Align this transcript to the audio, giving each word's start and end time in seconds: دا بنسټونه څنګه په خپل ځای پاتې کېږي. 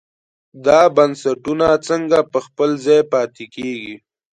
دا 0.65 0.79
بنسټونه 0.95 1.67
څنګه 1.87 2.19
په 2.31 2.39
خپل 2.45 2.69
ځای 2.85 3.01
پاتې 3.13 3.45
کېږي. 3.55 3.95